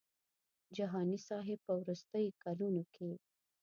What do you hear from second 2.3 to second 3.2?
کلونو کې.